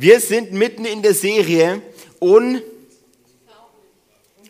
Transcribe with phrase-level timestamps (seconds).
[0.00, 1.82] Wir sind mitten in der Serie
[2.20, 2.62] und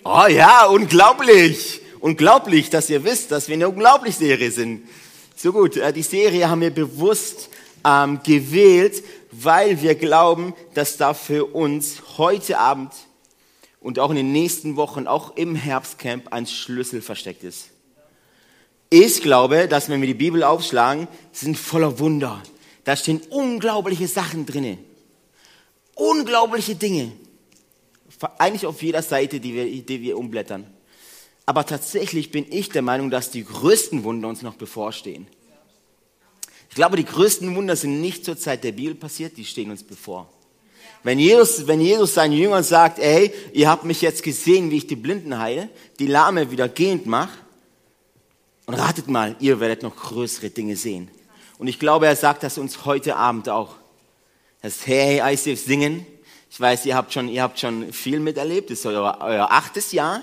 [0.04, 1.80] Oh ja, unglaublich.
[1.98, 4.88] Unglaublich, dass ihr wisst, dass wir eine unglaubliche Serie sind.
[5.34, 7.48] So gut, äh, die Serie haben wir bewusst
[7.84, 9.02] ähm, gewählt,
[9.32, 12.92] weil wir glauben, dass da für uns heute Abend
[13.80, 17.70] und auch in den nächsten Wochen, auch im Herbstcamp, ein Schlüssel versteckt ist.
[18.88, 22.40] Ich glaube, dass wenn wir die Bibel aufschlagen, sind voller Wunder.
[22.84, 24.78] Da stehen unglaubliche Sachen drinne.
[25.94, 27.12] Unglaubliche Dinge.
[28.38, 30.66] Eigentlich auf jeder Seite, die wir, die wir umblättern.
[31.46, 35.26] Aber tatsächlich bin ich der Meinung, dass die größten Wunder uns noch bevorstehen.
[36.68, 39.82] Ich glaube, die größten Wunder sind nicht zur Zeit der Bibel passiert, die stehen uns
[39.82, 40.30] bevor.
[41.02, 44.86] Wenn Jesus, wenn Jesus seinen Jüngern sagt, ey, ihr habt mich jetzt gesehen, wie ich
[44.86, 47.38] die Blinden heile, die Lahme wieder gehend mache,
[48.70, 51.10] und ratet mal, ihr werdet noch größere Dinge sehen.
[51.58, 53.74] Und ich glaube, er sagt das uns heute Abend auch.
[54.62, 56.04] Das Hey ICF singen.
[56.50, 58.68] Ich weiß, ihr habt schon, ihr habt schon viel miterlebt.
[58.68, 60.22] Das ist euer, euer achtes Jahr.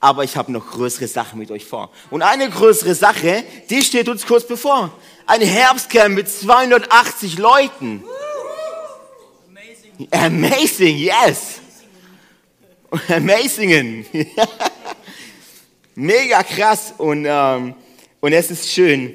[0.00, 1.92] Aber ich habe noch größere Sachen mit euch vor.
[2.10, 4.90] Und eine größere Sache, die steht uns kurz bevor.
[5.26, 8.02] Ein Herbstcamp mit 280 Leuten.
[9.48, 11.60] Amazing, Amazing yes.
[13.08, 14.04] Amazingen.
[15.94, 16.92] Mega krass.
[16.98, 17.76] Und, ähm,
[18.20, 19.14] und es ist schön.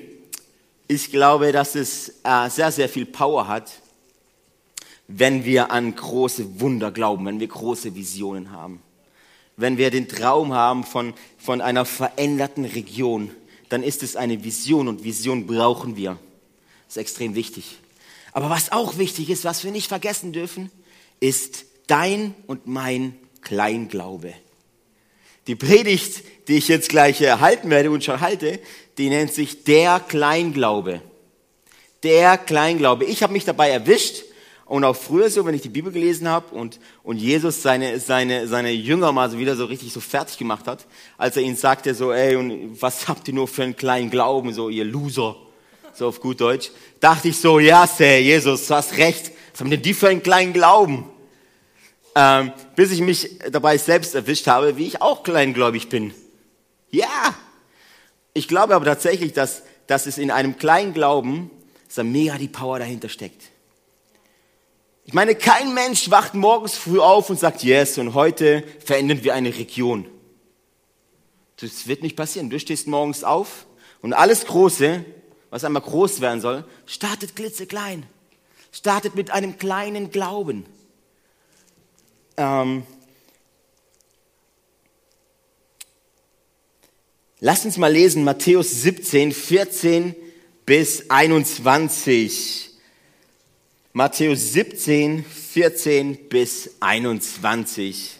[0.88, 3.81] Ich glaube, dass es äh, sehr, sehr viel Power hat,
[5.17, 8.81] wenn wir an große Wunder glauben, wenn wir große Visionen haben.
[9.58, 13.31] Wenn wir den Traum haben von, von einer veränderten Region,
[13.70, 16.18] dann ist es eine Vision und Vision brauchen wir.
[16.88, 17.78] Das ist extrem wichtig.
[18.31, 20.72] Aber was auch wichtig ist, was wir nicht vergessen dürfen,
[21.20, 24.34] ist dein und mein Kleinglaube.
[25.48, 28.59] Die Predigt, die ich jetzt gleich halten werde und schon halte,
[28.97, 31.02] die nennt sich der Kleinglaube.
[32.03, 33.06] Der Kleinglaube.
[33.06, 34.24] Ich habe mich dabei erwischt
[34.72, 38.48] und auch früher so, wenn ich die Bibel gelesen habe und, und Jesus seine, seine,
[38.48, 40.88] seine Jünger mal so wieder so richtig so fertig gemacht hat,
[41.18, 44.54] als er ihnen sagte so, ey, und was habt ihr nur für einen kleinen Glauben,
[44.54, 45.36] so ihr Loser,
[45.94, 46.72] so auf gut Deutsch,
[47.02, 50.24] dachte ich so, ja, Sir, Jesus, du hast recht, was haben denn die für einen
[50.24, 51.06] kleinen Glauben?
[52.16, 56.14] ähm, bis ich mich dabei selbst erwischt habe, wie ich auch kleingläubig bin.
[56.90, 57.36] Ja,
[58.34, 61.50] ich glaube aber tatsächlich, dass, dass es in einem kleinen Glauben,
[61.88, 63.50] dass da mega die Power dahinter steckt.
[65.11, 69.33] Ich meine, kein Mensch wacht morgens früh auf und sagt, yes, und heute verändern wir
[69.33, 70.07] eine Region.
[71.57, 72.49] Das wird nicht passieren.
[72.49, 73.66] Du stehst morgens auf
[74.01, 75.03] und alles Große,
[75.49, 78.05] was einmal groß werden soll, startet klitzeklein.
[78.72, 80.66] Startet mit einem kleinen Glauben.
[82.38, 82.83] Ähm,
[87.41, 90.16] lasst uns mal lesen, Matthäus 17, 14
[90.66, 92.71] bis 21.
[93.94, 98.12] Matthäus 17, 14 bis 21.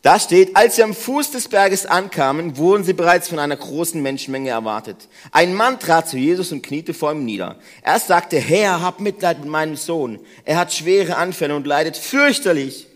[0.00, 4.00] Da steht, als sie am Fuß des Berges ankamen, wurden sie bereits von einer großen
[4.00, 4.96] Menschenmenge erwartet.
[5.30, 7.58] Ein Mann trat zu Jesus und kniete vor ihm nieder.
[7.82, 10.20] Er sagte, Herr, hab Mitleid mit meinem Sohn.
[10.46, 12.86] Er hat schwere Anfälle und leidet fürchterlich.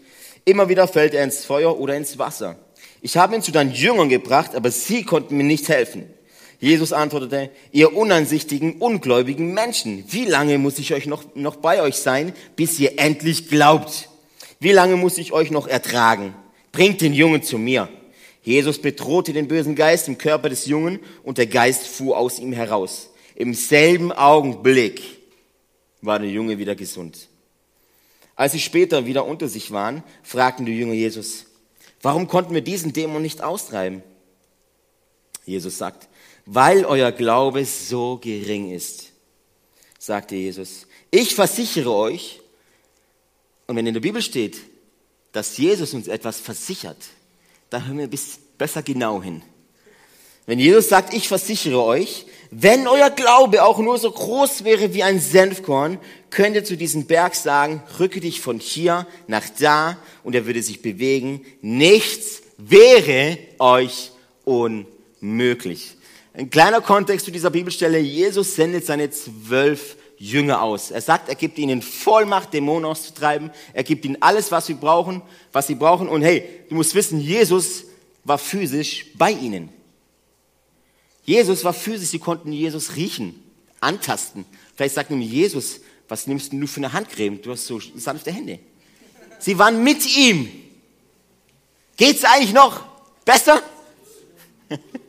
[0.46, 2.56] Immer wieder fällt er ins Feuer oder ins Wasser.
[3.02, 6.08] Ich habe ihn zu deinen Jüngern gebracht, aber sie konnten mir nicht helfen.
[6.60, 11.96] Jesus antwortete, ihr unansichtigen, ungläubigen Menschen, wie lange muss ich euch noch, noch bei euch
[11.96, 14.08] sein, bis ihr endlich glaubt?
[14.58, 16.34] Wie lange muss ich euch noch ertragen?
[16.72, 17.88] Bringt den Jungen zu mir.
[18.42, 22.52] Jesus bedrohte den bösen Geist im Körper des Jungen und der Geist fuhr aus ihm
[22.52, 23.10] heraus.
[23.36, 25.00] Im selben Augenblick
[26.00, 27.28] war der Junge wieder gesund.
[28.34, 31.46] Als sie später wieder unter sich waren, fragten die Jünger Jesus,
[32.02, 34.02] warum konnten wir diesen Dämon nicht austreiben?
[35.44, 36.08] Jesus sagt,
[36.50, 39.12] weil euer Glaube so gering ist,
[39.98, 40.86] sagte Jesus.
[41.10, 42.40] Ich versichere euch,
[43.66, 44.56] und wenn in der Bibel steht,
[45.32, 46.96] dass Jesus uns etwas versichert,
[47.68, 49.42] dann hören wir bisschen besser genau hin.
[50.46, 55.02] Wenn Jesus sagt, ich versichere euch, wenn euer Glaube auch nur so groß wäre wie
[55.02, 55.98] ein Senfkorn,
[56.30, 60.62] könnt ihr zu diesem Berg sagen, rücke dich von hier nach da und er würde
[60.62, 61.44] sich bewegen.
[61.60, 64.12] Nichts wäre euch
[64.46, 65.97] unmöglich.
[66.38, 67.98] Ein kleiner Kontext zu dieser Bibelstelle.
[67.98, 70.92] Jesus sendet seine zwölf Jünger aus.
[70.92, 73.50] Er sagt, er gibt ihnen Vollmacht, Dämonen auszutreiben.
[73.72, 75.20] Er gibt ihnen alles, was sie brauchen,
[75.50, 76.08] was sie brauchen.
[76.08, 77.86] Und hey, du musst wissen, Jesus
[78.22, 79.70] war physisch bei ihnen.
[81.24, 83.42] Jesus war physisch, sie konnten Jesus riechen,
[83.80, 84.44] antasten.
[84.76, 87.42] Vielleicht sagt nun Jesus, was nimmst du für eine Handcreme?
[87.42, 88.60] Du hast so sanfte Hände.
[89.40, 90.48] Sie waren mit ihm.
[91.96, 92.84] Geht's eigentlich noch
[93.24, 93.60] besser?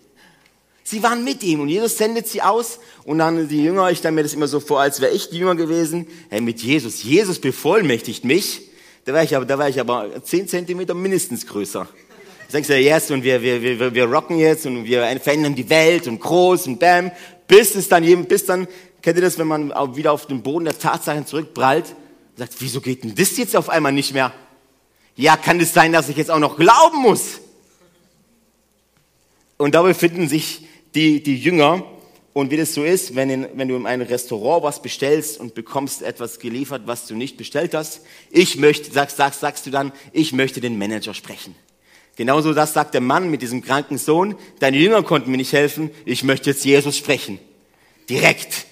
[0.89, 4.15] Sie waren mit ihm und Jesus sendet sie aus und dann die Jünger, ich stelle
[4.15, 6.07] mir das immer so vor, als wäre ich die Jünger gewesen.
[6.31, 8.62] Hey, mit Jesus, Jesus bevollmächtigt mich.
[9.06, 11.81] Da wäre ich aber, da wäre ich aber zehn Zentimeter mindestens größer.
[11.86, 15.69] Da denkst du, yes, und wir, wir, wir, wir rocken jetzt und wir verändern die
[15.69, 17.12] Welt und groß und bam.
[17.47, 18.68] Bis es dann, bis dann,
[19.03, 22.81] kennt ihr das, wenn man wieder auf den Boden der Tatsachen zurückprallt und sagt, wieso
[22.81, 24.33] geht denn das jetzt auf einmal nicht mehr?
[25.15, 27.41] Ja, kann es sein, dass ich jetzt auch noch glauben muss?
[29.57, 30.65] Und da befinden sich
[30.95, 31.83] die, die Jünger.
[32.33, 35.56] Und wie das so ist, wenn, in, wenn du in einem Restaurant was bestellst und
[35.56, 39.91] bekommst etwas geliefert, was du nicht bestellt hast, ich möchte, sagst, sagst, sagst du dann,
[40.13, 41.56] ich möchte den Manager sprechen.
[42.15, 44.36] Genauso das sagt der Mann mit diesem kranken Sohn.
[44.59, 45.89] Deine Jünger konnten mir nicht helfen.
[46.06, 47.39] Ich möchte jetzt Jesus sprechen.
[48.09, 48.65] Direkt.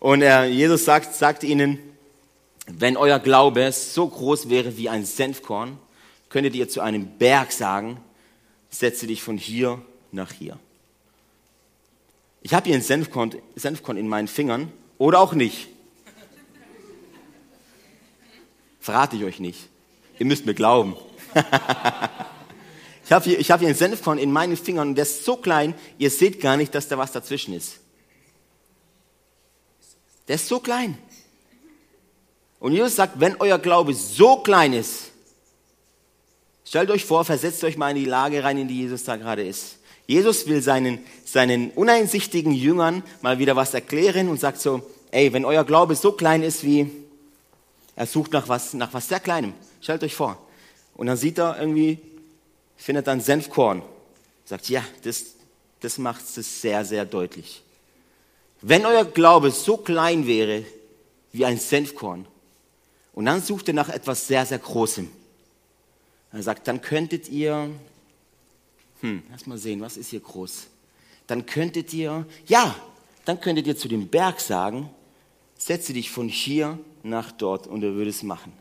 [0.00, 1.78] Und äh, Jesus sagt, sagt ihnen,
[2.66, 5.78] wenn euer Glaube so groß wäre wie ein Senfkorn,
[6.28, 7.98] könntet ihr zu einem Berg sagen,
[8.70, 9.80] setze dich von hier
[10.10, 10.58] nach hier.
[12.46, 15.66] Ich habe hier ein Senfkorn, Senfkorn in meinen Fingern oder auch nicht.
[18.78, 19.68] Verrate ich euch nicht.
[20.20, 20.94] Ihr müsst mir glauben.
[23.04, 25.74] ich habe hier, hab hier ein Senfkorn in meinen Fingern und der ist so klein,
[25.98, 27.80] ihr seht gar nicht, dass da was dazwischen ist.
[30.28, 30.96] Der ist so klein.
[32.60, 35.10] Und Jesus sagt, wenn euer Glaube so klein ist,
[36.64, 39.44] stellt euch vor, versetzt euch mal in die Lage rein, in die Jesus da gerade
[39.44, 39.78] ist.
[40.06, 45.44] Jesus will seinen, seinen uneinsichtigen Jüngern mal wieder was erklären und sagt so, ey, wenn
[45.44, 46.90] euer Glaube so klein ist wie,
[47.96, 49.54] er sucht nach was, nach was sehr Kleinem.
[49.80, 50.38] Stellt euch vor.
[50.94, 51.98] Und dann sieht er irgendwie,
[52.76, 53.82] findet dann Senfkorn.
[54.44, 55.24] Sagt, ja, das,
[55.80, 57.62] das macht es sehr, sehr deutlich.
[58.62, 60.64] Wenn euer Glaube so klein wäre
[61.32, 62.26] wie ein Senfkorn,
[63.16, 65.10] und dann sucht er nach etwas sehr, sehr Großem.
[66.32, 67.70] Er sagt, dann könntet ihr
[69.00, 70.66] hm, lass mal sehen, was ist hier groß?
[71.26, 72.74] Dann könntet ihr, ja,
[73.24, 74.90] dann könntet ihr zu dem Berg sagen,
[75.58, 78.52] setze dich von hier nach dort und er würde es machen.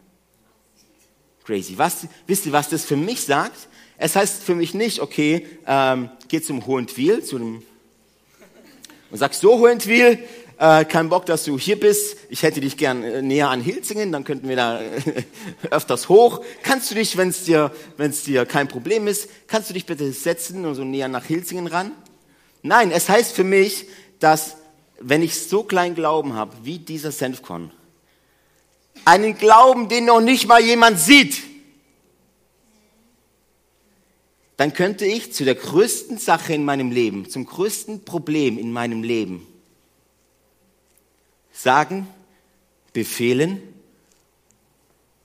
[1.43, 1.77] Crazy.
[1.77, 3.67] Was, wisst ihr, was das für mich sagt?
[3.97, 7.63] Es heißt für mich nicht, okay, ähm, geh zum Hohentwiel, zu dem,
[9.11, 10.19] und sagst so Hohentwiel,
[10.57, 12.17] äh, kein Bock, dass du hier bist.
[12.29, 15.01] Ich hätte dich gern äh, näher an Hilzingen, dann könnten wir da äh,
[15.69, 16.41] öfters hoch.
[16.63, 20.11] Kannst du dich, wenn es dir, wenn's dir kein Problem ist, kannst du dich bitte
[20.11, 21.91] setzen und so näher nach Hilzingen ran?
[22.61, 23.87] Nein, es heißt für mich,
[24.19, 24.57] dass
[24.99, 27.71] wenn ich so klein Glauben habe, wie dieser Senfkorn,
[29.03, 31.43] einen Glauben, den noch nicht mal jemand sieht,
[34.57, 39.03] dann könnte ich zu der größten Sache in meinem Leben, zum größten Problem in meinem
[39.03, 39.45] Leben,
[41.55, 42.07] sagen,
[42.93, 43.61] befehlen,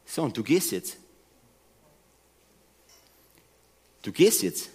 [0.07, 0.97] so und du gehst jetzt.
[4.03, 4.71] Du gehst jetzt.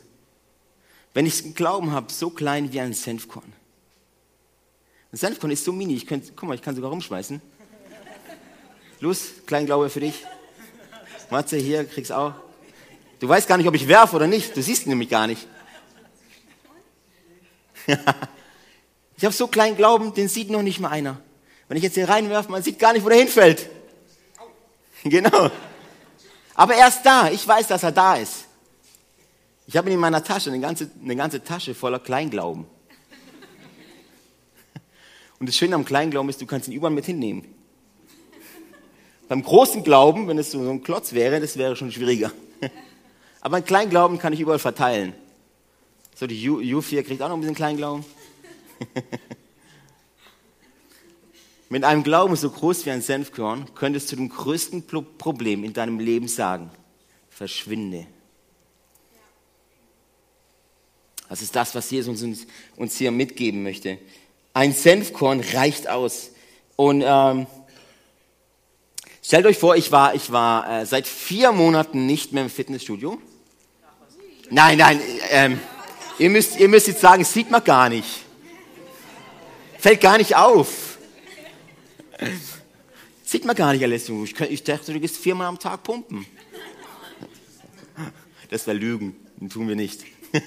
[1.14, 3.52] Wenn ich einen Glauben habe, so klein wie ein Senfkorn.
[5.12, 7.42] Ein Senfkorn ist so mini, ich könnte, guck mal, ich kann sogar rumschmeißen.
[9.00, 10.24] Los, klein Glaube für dich.
[11.30, 12.34] Matze, hier, kriegst auch.
[13.20, 14.56] Du weißt gar nicht, ob ich werfe oder nicht.
[14.56, 15.48] Du siehst ihn nämlich gar nicht.
[17.88, 21.22] ich habe so kleinen Glauben, den sieht noch nicht mal einer.
[21.68, 23.70] Wenn ich jetzt hier reinwerfe, man sieht gar nicht, wo der hinfällt.
[25.08, 25.52] Genau.
[26.56, 27.30] Aber er ist da.
[27.30, 28.46] Ich weiß, dass er da ist.
[29.68, 32.66] Ich habe ihn in meiner Tasche, eine ganze, eine ganze Tasche voller Kleinglauben.
[35.40, 37.46] Und das Schöne am Kleinglauben ist, du kannst ihn überall mit hinnehmen.
[39.28, 42.32] Beim großen Glauben, wenn es so ein Klotz wäre, das wäre schon schwieriger.
[43.42, 45.14] Aber ein Kleinglauben kann ich überall verteilen.
[46.16, 48.04] So, die U, U4 kriegt auch noch ein bisschen Kleinglauben.
[51.70, 54.86] Mit einem Glauben so groß wie ein Senfkorn könntest du dem größten
[55.18, 56.70] Problem in deinem Leben sagen,
[57.30, 58.06] verschwinde.
[61.28, 62.46] Das ist das, was Jesus uns,
[62.76, 63.98] uns hier mitgeben möchte.
[64.54, 66.30] Ein Senfkorn reicht aus.
[66.76, 67.48] Und ähm,
[69.24, 73.20] stellt euch vor, ich war, ich war äh, seit vier Monaten nicht mehr im Fitnessstudio.
[74.52, 75.60] Nein, nein, ähm,
[76.20, 78.24] ihr, müsst, ihr müsst jetzt sagen, sieht man gar nicht.
[79.80, 80.85] Fällt gar nicht auf.
[83.24, 84.10] Sieht man gar nicht alles.
[84.10, 86.26] Ich, ich dachte, du gehst viermal am Tag pumpen.
[88.50, 89.16] Das wäre Lügen.
[89.40, 90.04] Das tun wir nicht.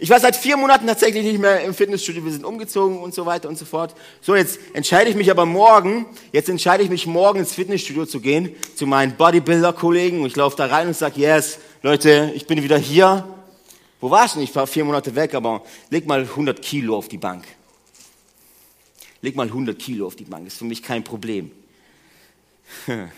[0.00, 2.24] Ich war seit vier Monaten tatsächlich nicht mehr im Fitnessstudio.
[2.24, 3.94] Wir sind umgezogen und so weiter und so fort.
[4.20, 8.20] So, jetzt entscheide ich mich aber morgen, jetzt entscheide ich mich morgen ins Fitnessstudio zu
[8.20, 10.20] gehen, zu meinen Bodybuilder-Kollegen.
[10.20, 13.26] Und ich laufe da rein und sage, yes, Leute, ich bin wieder hier.
[14.00, 14.40] Wo warst du?
[14.40, 17.44] Ich war vier Monate weg, aber leg mal 100 Kilo auf die Bank
[19.22, 21.50] leg mal 100 Kilo auf die Bank, ist für mich kein Problem.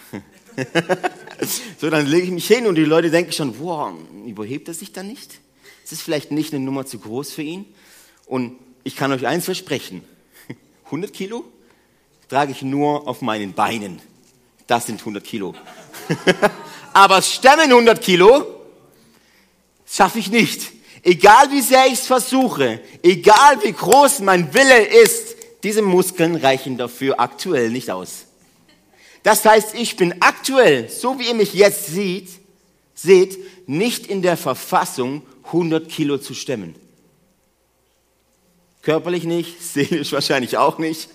[1.81, 3.93] so, dann lege ich mich hin und die Leute denken schon, wow,
[4.26, 5.40] überhebt er sich da nicht?
[5.85, 7.64] Ist es vielleicht nicht eine Nummer zu groß für ihn?
[8.26, 10.02] Und ich kann euch eins versprechen.
[10.87, 11.45] 100 Kilo
[12.28, 14.00] trage ich nur auf meinen Beinen.
[14.67, 15.55] Das sind 100 Kilo.
[16.93, 18.47] Aber stemmen 100 Kilo
[19.87, 20.73] schaffe ich nicht.
[21.02, 25.27] Egal wie sehr ich es versuche, egal wie groß mein Wille ist,
[25.62, 28.26] diese Muskeln reichen dafür aktuell nicht aus.
[29.22, 32.28] Das heißt, ich bin aktuell, so wie ihr mich jetzt seht,
[32.94, 33.38] seht,
[33.68, 36.74] nicht in der Verfassung, 100 Kilo zu stemmen.
[38.82, 41.08] Körperlich nicht, seelisch wahrscheinlich auch nicht.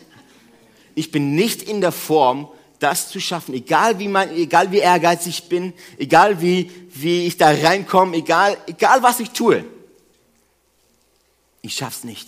[0.95, 5.39] Ich bin nicht in der Form, das zu schaffen, egal wie, mein, egal wie ehrgeizig
[5.39, 9.63] ich bin, egal wie, wie ich da reinkomme, egal, egal was ich tue.
[11.61, 12.27] Ich schaff's nicht.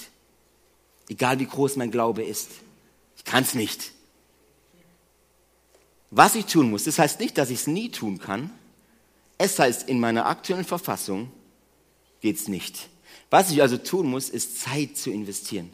[1.10, 2.50] Egal wie groß mein Glaube ist.
[3.18, 3.92] Ich kann's nicht.
[6.12, 8.50] Was ich tun muss, das heißt nicht, dass ich es nie tun kann.
[9.38, 11.32] Es heißt, in meiner aktuellen Verfassung
[12.22, 12.90] geht's nicht.
[13.30, 15.72] Was ich also tun muss, ist Zeit zu investieren.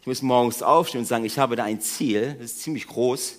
[0.00, 3.38] Ich muss morgens aufstehen und sagen, ich habe da ein Ziel, das ist ziemlich groß,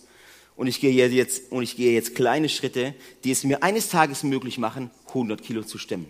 [0.55, 2.93] und ich gehe jetzt, und ich gehe jetzt kleine Schritte,
[3.24, 6.05] die es mir eines Tages möglich machen, 100 Kilo zu stemmen.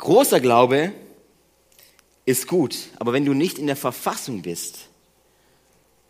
[0.00, 0.94] Großer Glaube
[2.24, 4.88] ist gut, aber wenn du nicht in der Verfassung bist,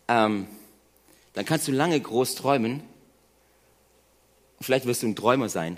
[0.07, 0.47] ähm,
[1.33, 2.83] dann kannst du lange groß träumen.
[4.61, 5.77] Vielleicht wirst du ein Träumer sein.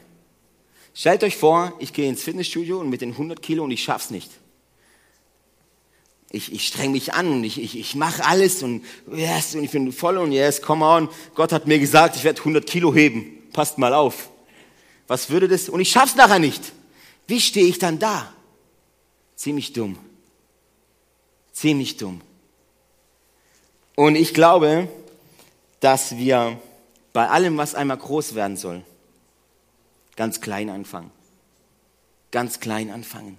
[0.94, 4.12] Stellt euch vor, ich gehe ins Fitnessstudio und mit den 100 Kilo und ich schaff's
[4.12, 4.30] nicht.
[6.30, 9.72] Ich, ich streng mich an und ich, ich, ich mache alles und yes, und ich
[9.72, 11.10] bin voll und yes, come on.
[11.34, 13.50] Gott hat mir gesagt, ich werde 100 Kilo heben.
[13.54, 14.30] Passt mal auf.
[15.08, 15.68] Was würde das?
[15.68, 16.74] Und ich schaff's nachher nicht.
[17.28, 18.34] Wie stehe ich dann da?
[19.36, 19.98] Ziemlich dumm.
[21.52, 22.22] Ziemlich dumm.
[23.96, 24.90] Und ich glaube,
[25.80, 26.60] dass wir
[27.14, 28.84] bei allem, was einmal groß werden soll,
[30.16, 31.12] ganz klein anfangen.
[32.32, 33.38] Ganz klein anfangen.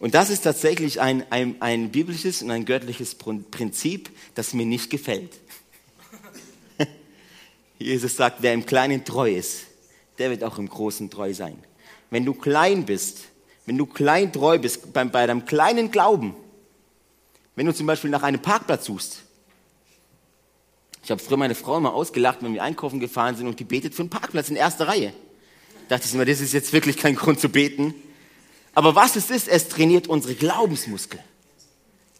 [0.00, 4.90] Und das ist tatsächlich ein, ein, ein biblisches und ein göttliches Prinzip, das mir nicht
[4.90, 5.38] gefällt.
[7.78, 9.66] Jesus sagt, wer im Kleinen treu ist,
[10.18, 11.62] der wird auch im Großen treu sein
[12.10, 13.24] wenn du klein bist,
[13.66, 16.34] wenn du klein treu bist, bei, bei deinem kleinen Glauben,
[17.54, 19.22] wenn du zum Beispiel nach einem Parkplatz suchst.
[21.02, 23.94] Ich habe früher meine Frau immer ausgelacht, wenn wir einkaufen gefahren sind und die betet
[23.94, 25.12] für einen Parkplatz in erster Reihe.
[25.88, 27.94] Da dachte ich immer, das ist jetzt wirklich kein Grund zu beten.
[28.74, 31.20] Aber was es ist, es trainiert unsere Glaubensmuskel.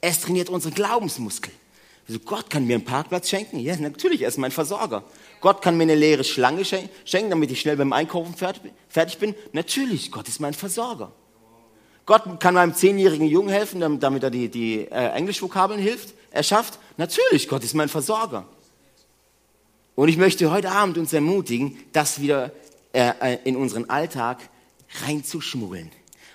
[0.00, 1.52] Es trainiert unsere Glaubensmuskel.
[2.08, 3.58] Also Gott kann mir einen Parkplatz schenken?
[3.58, 5.04] Ja, natürlich, er ist mein Versorger.
[5.40, 9.34] Gott kann mir eine leere Schlange schenken, damit ich schnell beim Einkaufen fertig bin.
[9.52, 11.12] Natürlich, Gott ist mein Versorger.
[12.06, 16.78] Gott kann meinem zehnjährigen Jungen helfen, damit er die, die äh, Englischvokabeln hilft, erschafft.
[16.96, 18.46] Natürlich, Gott ist mein Versorger.
[19.94, 22.52] Und ich möchte heute Abend uns ermutigen, das wieder
[22.94, 24.38] äh, äh, in unseren Alltag
[25.04, 25.90] reinzuschmuggeln.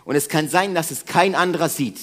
[0.05, 1.99] Und es kann sein, dass es kein anderer sieht.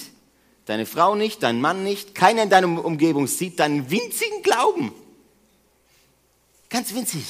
[0.65, 4.91] Deine Frau nicht, dein Mann nicht, keiner in deiner Umgebung sieht deinen winzigen Glauben.
[6.71, 7.25] Ganz winzig,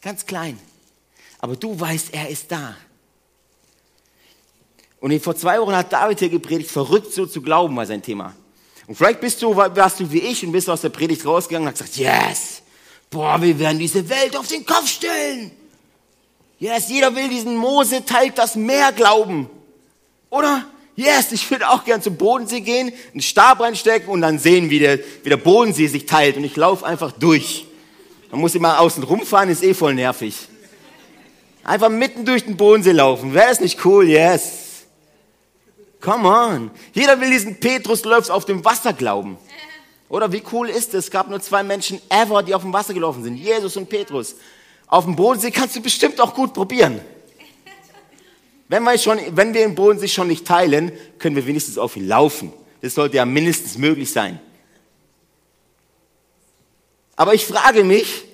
[0.00, 0.58] ganz klein.
[1.40, 2.76] Aber du weißt, er ist da.
[5.00, 8.36] Und vor zwei Wochen hat David hier gepredigt, verrückt so zu glauben war sein Thema.
[8.86, 11.74] Und vielleicht bist du, warst du wie ich und bist aus der Predigt rausgegangen und
[11.74, 12.62] hast gesagt, yes,
[13.10, 15.50] boah, wir werden diese Welt auf den Kopf stellen.
[16.60, 19.50] Yes, jeder will diesen Mose teilt das Meer glauben.
[20.30, 20.64] Oder?
[20.94, 24.78] Yes, ich würde auch gern zum Bodensee gehen, einen Stab reinstecken und dann sehen, wie
[24.78, 26.36] der, wie der Bodensee sich teilt.
[26.36, 27.66] Und ich laufe einfach durch.
[28.32, 30.34] Man muss immer außen rumfahren, ist eh voll nervig.
[31.62, 33.34] Einfach mitten durch den Bodensee laufen.
[33.34, 34.08] Wäre das nicht cool?
[34.08, 34.84] Yes.
[36.00, 36.70] Come on.
[36.94, 39.36] Jeder will diesen Petrus läuft auf dem Wasser glauben.
[40.08, 41.04] Oder wie cool ist es?
[41.04, 43.36] Es gab nur zwei Menschen ever, die auf dem Wasser gelaufen sind.
[43.36, 44.34] Jesus und Petrus.
[44.86, 47.02] Auf dem Bodensee kannst du bestimmt auch gut probieren.
[48.66, 52.08] Wenn wir, schon, wenn wir den Bodensee schon nicht teilen, können wir wenigstens auf ihn
[52.08, 52.50] laufen.
[52.80, 54.40] Das sollte ja mindestens möglich sein.
[57.16, 58.24] Aber ich frage mich,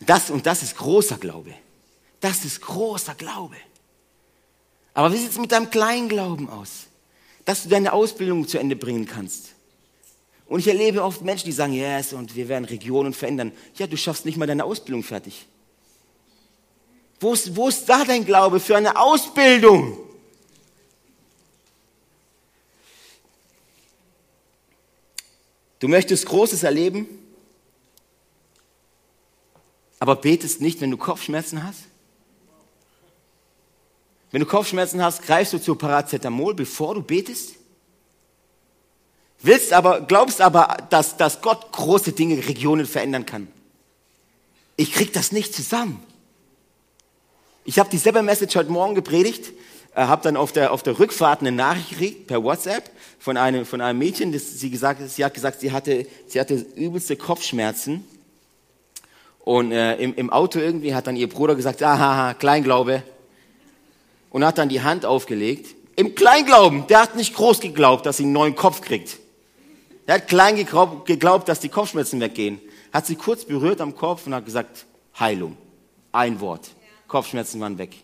[0.00, 1.54] das und das ist großer Glaube.
[2.20, 3.56] Das ist großer Glaube.
[4.94, 6.86] Aber wie sieht es mit deinem kleinen Glauben aus?
[7.44, 9.54] Dass du deine Ausbildung zu Ende bringen kannst.
[10.46, 13.52] Und ich erlebe oft Menschen, die sagen, yes, und wir werden Regionen verändern.
[13.76, 15.46] Ja, du schaffst nicht mal deine Ausbildung fertig.
[17.20, 19.98] Wo ist, wo ist da dein Glaube für eine Ausbildung?
[25.78, 27.06] Du möchtest Großes erleben,
[29.98, 31.82] aber betest nicht, wenn du Kopfschmerzen hast?
[34.30, 37.54] Wenn du Kopfschmerzen hast, greifst du zu Paracetamol, bevor du betest?
[39.40, 43.48] Willst aber, glaubst aber, dass, dass Gott große Dinge, Regionen verändern kann.
[44.76, 46.02] Ich krieg das nicht zusammen.
[47.64, 49.52] Ich habe dieselbe Message heute Morgen gepredigt,
[49.94, 53.66] äh, habe dann auf der, auf der Rückfahrt eine Nachricht gekriegt per WhatsApp von einem,
[53.66, 58.04] von einem Mädchen, das sie, gesagt, sie hat gesagt, sie hatte, sie hatte übelste Kopfschmerzen.
[59.40, 63.02] Und äh, im, im Auto irgendwie hat dann ihr Bruder gesagt, aha, Kleinglaube.
[64.30, 65.74] Und hat dann die Hand aufgelegt.
[65.96, 69.18] Im Kleinglauben, der hat nicht groß geglaubt, dass sie einen neuen Kopf kriegt.
[70.06, 72.60] Er hat klein geglaubt, geglaubt, dass die Kopfschmerzen weggehen.
[72.92, 74.86] Hat sie kurz berührt am Kopf und hat gesagt,
[75.18, 75.56] Heilung.
[76.12, 76.70] Ein Wort.
[77.08, 77.96] Kopfschmerzen waren weg.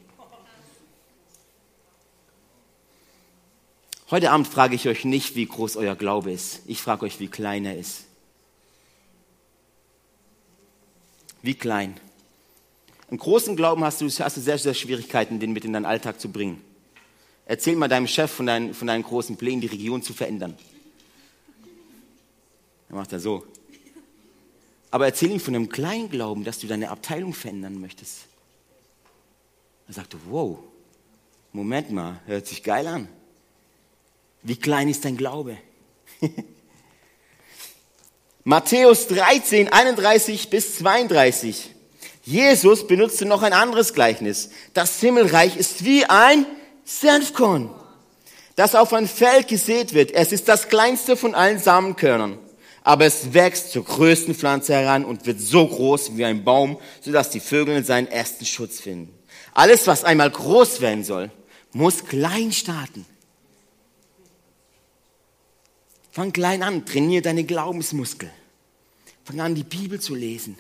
[4.11, 6.61] Heute Abend frage ich euch nicht, wie groß euer Glaube ist.
[6.66, 8.04] Ich frage euch, wie klein er ist.
[11.40, 11.99] Wie klein.
[13.08, 16.20] Einen großen Glauben hast du, hast du sehr, sehr Schwierigkeiten, den mit in deinen Alltag
[16.20, 16.62] zu bringen.
[17.46, 20.56] Erzähl mal deinem Chef von deinen, von deinen großen Plänen, die Region zu verändern.
[22.88, 23.46] Dann macht er so.
[24.90, 28.26] Aber erzähl ihm von einem kleinen Glauben, dass du deine Abteilung verändern möchtest.
[29.88, 30.58] Er sagte, wow,
[31.52, 33.08] Moment mal, hört sich geil an.
[34.45, 35.57] Wie klein ist dein Glaube?
[38.45, 41.71] Matthäus 13, 31 bis 32.
[42.25, 44.51] Jesus benutzte noch ein anderes Gleichnis.
[44.75, 46.45] Das Himmelreich ist wie ein
[46.85, 47.71] Senfkorn,
[48.55, 50.13] das auf ein Feld gesät wird.
[50.13, 52.39] Es ist das kleinste von allen Samenkörnern.
[52.83, 57.31] Aber es wächst zur größten Pflanze heran und wird so groß wie ein Baum, sodass
[57.31, 59.19] die Vögel in seinen ersten Schutz finden.
[59.55, 61.31] Alles, was einmal groß werden soll,
[61.73, 63.07] muss klein starten.
[66.14, 68.30] Fang klein an, trainiere deine Glaubensmuskel.
[69.25, 70.56] Fang an, die Bibel zu lesen.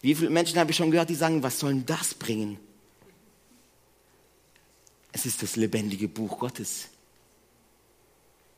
[0.00, 2.58] Wie viele Menschen habe ich schon gehört, die sagen, was soll denn das bringen?
[5.12, 6.88] Es ist das lebendige Buch Gottes.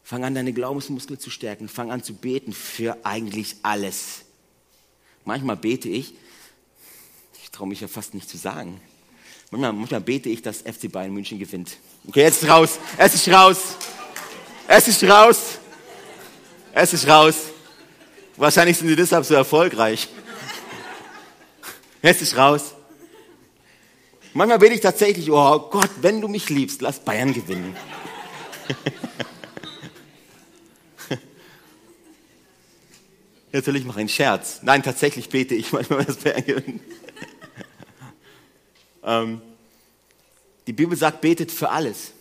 [0.04, 1.68] Fang an, deine Glaubensmuskel zu stärken.
[1.68, 4.20] Fang an zu beten für eigentlich alles.
[5.24, 6.14] Manchmal bete ich,
[7.42, 8.80] ich traue mich ja fast nicht zu sagen.
[9.50, 11.78] Manchmal, manchmal bete ich, dass FC Bayern München gewinnt.
[12.06, 12.78] Okay, jetzt ist raus.
[12.96, 13.74] Es ist raus.
[14.68, 15.59] Es ist raus.
[16.72, 17.36] Es ist raus.
[18.36, 20.08] Wahrscheinlich sind sie deshalb so erfolgreich.
[22.02, 22.74] Es ist raus.
[24.32, 27.76] Manchmal bete ich tatsächlich, oh Gott, wenn du mich liebst, lass Bayern gewinnen.
[33.52, 34.60] Natürlich mache ich einen Scherz.
[34.62, 36.80] Nein, tatsächlich bete ich manchmal, dass Bayern gewinnt.
[39.02, 39.42] ähm,
[40.68, 42.12] die Bibel sagt, betet für alles.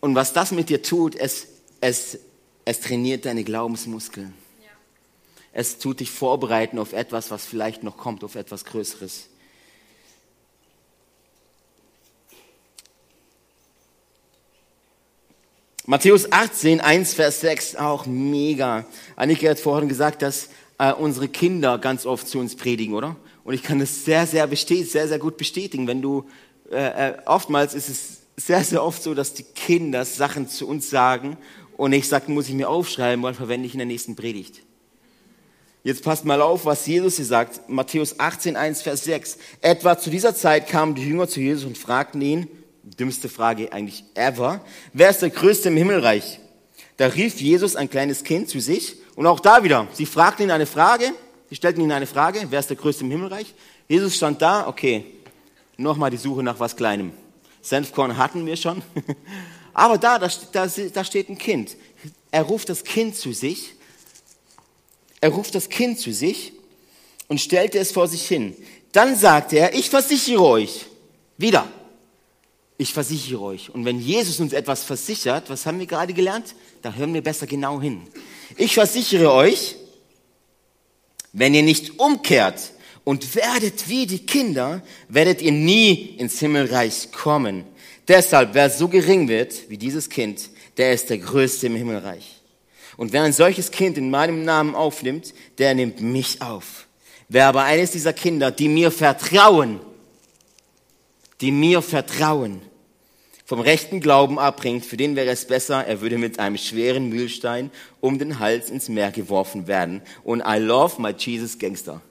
[0.00, 1.48] Und was das mit dir tut, es,
[1.80, 2.18] es,
[2.64, 4.34] es trainiert deine Glaubensmuskeln.
[4.60, 4.68] Ja.
[5.52, 9.28] Es tut dich vorbereiten auf etwas, was vielleicht noch kommt, auf etwas Größeres.
[15.88, 18.86] Matthäus 18, 1, Vers 6, auch mega.
[19.14, 23.14] Annika hat vorhin gesagt, dass äh, unsere Kinder ganz oft zu uns predigen, oder?
[23.44, 25.86] Und ich kann das sehr, sehr, sehr, sehr gut bestätigen.
[25.86, 26.28] Wenn du,
[26.72, 30.90] äh, äh oftmals ist es sehr, sehr oft so, dass die Kinder Sachen zu uns
[30.90, 31.36] sagen
[31.76, 34.62] und ich sage, muss ich mir aufschreiben, weil verwende ich in der nächsten Predigt.
[35.82, 37.68] Jetzt passt mal auf, was Jesus hier sagt.
[37.68, 39.38] Matthäus 18, 1, Vers 6.
[39.60, 42.48] Etwa zu dieser Zeit kamen die Jünger zu Jesus und fragten ihn,
[42.82, 46.40] dümmste Frage eigentlich ever, wer ist der Größte im Himmelreich?
[46.96, 50.50] Da rief Jesus ein kleines Kind zu sich und auch da wieder, sie fragten ihn
[50.50, 51.12] eine Frage,
[51.50, 53.54] sie stellten ihn eine Frage, wer ist der Größte im Himmelreich?
[53.86, 55.04] Jesus stand da, okay,
[55.76, 57.12] nochmal die Suche nach was Kleinem.
[57.68, 58.82] Senfkorn hatten wir schon.
[59.74, 60.28] Aber da, da,
[60.66, 61.76] da steht ein Kind.
[62.30, 63.74] Er ruft das Kind zu sich.
[65.20, 66.52] Er ruft das Kind zu sich
[67.28, 68.56] und stellte es vor sich hin.
[68.92, 70.86] Dann sagte er, ich versichere euch.
[71.36, 71.66] Wieder.
[72.78, 73.70] Ich versichere euch.
[73.70, 76.54] Und wenn Jesus uns etwas versichert, was haben wir gerade gelernt?
[76.82, 78.02] Da hören wir besser genau hin.
[78.56, 79.76] Ich versichere euch,
[81.32, 82.72] wenn ihr nicht umkehrt
[83.06, 87.64] und werdet wie die Kinder, werdet ihr nie ins Himmelreich kommen.
[88.08, 92.42] Deshalb, wer so gering wird wie dieses Kind, der ist der Größte im Himmelreich.
[92.96, 96.88] Und wer ein solches Kind in meinem Namen aufnimmt, der nimmt mich auf.
[97.28, 99.78] Wer aber eines dieser Kinder, die mir vertrauen,
[101.40, 102.60] die mir vertrauen,
[103.44, 107.70] vom rechten Glauben abbringt, für den wäre es besser, er würde mit einem schweren Mühlstein
[108.00, 110.02] um den Hals ins Meer geworfen werden.
[110.24, 112.02] Und I love my Jesus Gangster.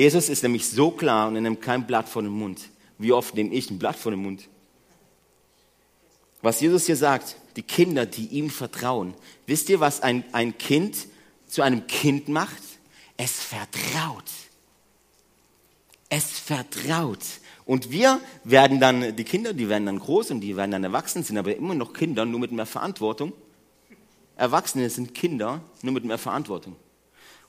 [0.00, 2.70] Jesus ist nämlich so klar und er nimmt kein Blatt von dem Mund.
[2.96, 4.48] Wie oft nehme ich ein Blatt von dem Mund?
[6.40, 9.12] Was Jesus hier sagt, die Kinder, die ihm vertrauen.
[9.44, 10.96] Wisst ihr, was ein, ein Kind
[11.46, 12.62] zu einem Kind macht?
[13.18, 14.24] Es vertraut.
[16.08, 17.20] Es vertraut.
[17.66, 21.22] Und wir werden dann, die Kinder, die werden dann groß und die werden dann erwachsen,
[21.24, 23.34] sind aber immer noch Kinder, nur mit mehr Verantwortung.
[24.34, 26.74] Erwachsene sind Kinder, nur mit mehr Verantwortung.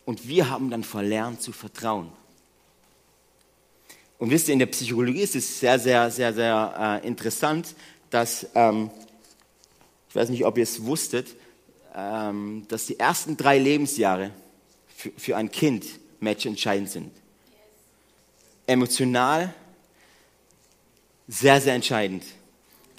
[0.04, 2.12] Und wir haben dann verlernt zu vertrauen.
[4.22, 7.74] Und wisst ihr, in der Psychologie ist es sehr, sehr, sehr, sehr äh, interessant,
[8.12, 8.92] dass, ähm,
[10.08, 11.36] ich weiß nicht, ob ihr es wusstet,
[11.96, 14.30] ähm, dass die ersten drei Lebensjahre
[14.96, 15.88] für, für ein Kind
[16.20, 17.12] matchentscheidend sind.
[18.68, 19.56] Emotional
[21.28, 22.24] sehr, sehr entscheidend.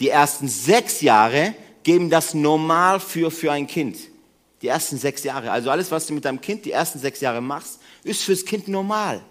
[0.01, 1.55] Die ersten sechs Jahre
[1.85, 3.97] geben das normal für, für ein Kind.
[4.61, 5.53] Die ersten sechs Jahre.
[5.53, 8.67] Also alles, was du mit deinem Kind die ersten sechs Jahre machst, ist fürs Kind
[8.67, 9.23] normal.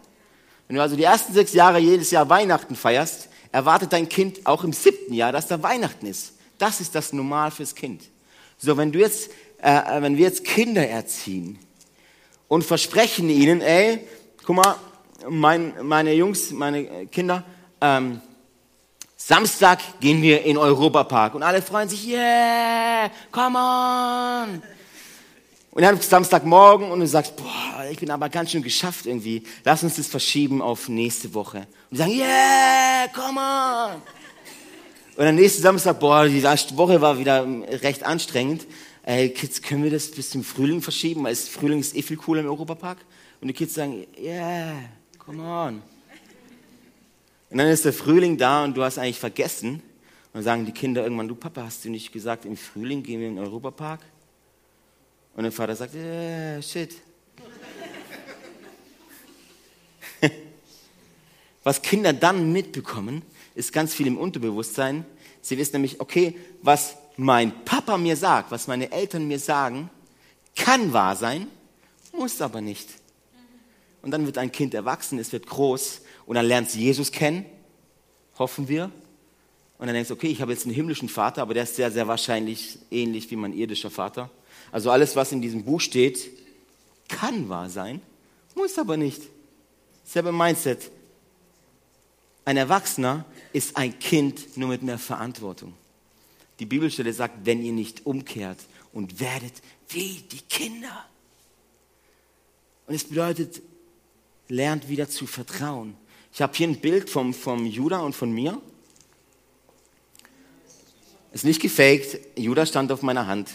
[0.72, 4.64] Wenn du also die ersten sechs Jahre jedes Jahr Weihnachten feierst, erwartet dein Kind auch
[4.64, 6.36] im siebten Jahr, dass da Weihnachten ist.
[6.58, 8.04] Das ist das Normal fürs Kind.
[8.58, 9.32] So, wenn du jetzt,
[9.62, 11.60] äh, wenn wir jetzt Kinder erziehen
[12.48, 14.08] und versprechen ihnen, ey,
[14.46, 14.76] guck mal,
[15.28, 17.44] mein, meine Jungs, meine Kinder,
[17.82, 18.22] ähm,
[19.18, 24.64] Samstag gehen wir in Europapark und alle freuen sich, yeah, come on.
[25.72, 29.44] Und dann Samstagmorgen und du sagst, boah, ich bin aber ganz schön geschafft irgendwie.
[29.64, 31.60] Lass uns das verschieben auf nächste Woche.
[31.60, 34.02] Und die sagen, yeah, come on.
[35.16, 37.48] Und dann nächsten Samstag, boah, die Woche war wieder
[37.84, 38.68] recht anstrengend.
[39.04, 41.24] Ey, Kids, können wir das bis zum Frühling verschieben?
[41.24, 42.98] Weil Frühling ist eh viel cooler im Europapark.
[43.40, 44.74] Und die Kids sagen, yeah,
[45.20, 45.82] come on.
[47.50, 49.76] Und dann ist der Frühling da und du hast eigentlich vergessen.
[49.76, 49.82] Und
[50.34, 53.28] dann sagen die Kinder irgendwann, du Papa, hast du nicht gesagt, im Frühling gehen wir
[53.30, 54.02] in den Europapark?
[55.36, 56.96] Und der Vater sagt, yeah, shit.
[61.63, 63.22] was Kinder dann mitbekommen,
[63.56, 65.06] ist ganz viel im Unterbewusstsein.
[65.41, 69.89] Sie wissen nämlich, okay, was mein Papa mir sagt, was meine Eltern mir sagen,
[70.56, 71.48] kann wahr sein,
[72.17, 72.89] muss aber nicht.
[74.02, 77.46] Und dann wird ein Kind erwachsen, es wird groß und dann lernt es Jesus kennen,
[78.38, 78.91] hoffen wir.
[79.78, 81.91] Und dann denkst du, okay, ich habe jetzt einen himmlischen Vater, aber der ist sehr,
[81.91, 84.30] sehr wahrscheinlich ähnlich wie mein irdischer Vater.
[84.72, 86.30] Also alles, was in diesem Buch steht,
[87.08, 88.02] kann wahr sein,
[88.56, 89.22] muss aber nicht.
[90.04, 90.90] Selbe Mindset.
[92.46, 95.74] Ein Erwachsener ist ein Kind nur mit mehr Verantwortung.
[96.60, 98.60] Die Bibelstelle sagt, wenn ihr nicht umkehrt
[98.94, 99.54] und werdet
[99.90, 101.06] wie die Kinder.
[102.88, 103.62] Und es bedeutet,
[104.48, 105.96] lernt wieder zu vertrauen.
[106.34, 108.62] Ich habe hier ein Bild vom, vom Judah und von mir.
[111.32, 112.20] Ist nicht gefaked.
[112.38, 113.50] Judah stand auf meiner Hand.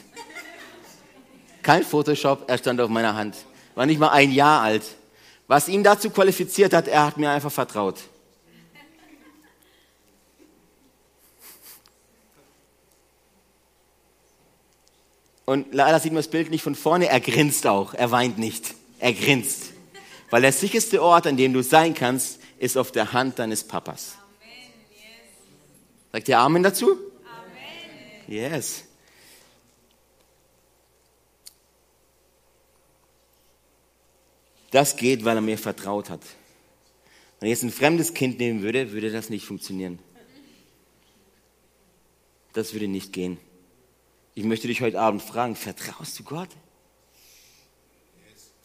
[1.66, 3.34] Kein Photoshop, er stand auf meiner Hand.
[3.74, 4.84] War nicht mal ein Jahr alt.
[5.48, 7.98] Was ihn dazu qualifiziert hat, er hat mir einfach vertraut.
[15.44, 18.76] Und leider sieht man das Bild nicht von vorne, er grinst auch, er weint nicht,
[19.00, 19.72] er grinst.
[20.30, 24.14] Weil der sicherste Ort, an dem du sein kannst, ist auf der Hand deines Papas.
[26.12, 26.92] Sagt ihr Amen dazu?
[26.92, 28.28] Amen.
[28.28, 28.85] Yes.
[34.76, 36.20] Das geht, weil er mir vertraut hat.
[37.40, 39.98] Wenn ich jetzt ein fremdes Kind nehmen würde, würde das nicht funktionieren.
[42.52, 43.38] Das würde nicht gehen.
[44.34, 46.50] Ich möchte dich heute Abend fragen, vertraust du Gott?